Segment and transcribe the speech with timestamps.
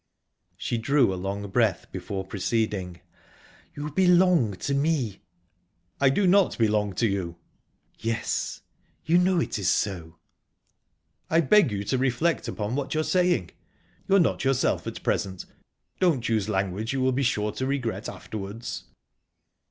[0.57, 5.21] She drew a long breath before proceeding..."You belong to me."
[5.99, 7.35] "I do not belong to you."
[7.99, 8.61] "Yes
[9.05, 10.17] you know it is so."
[11.29, 13.51] "I beg you to reflect upon what you're saying.
[14.07, 15.45] You are not yourself at present.
[15.99, 18.85] Don't use language you will be sure to regret afterwards."